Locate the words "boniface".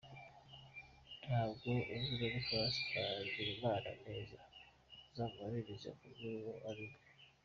2.19-2.79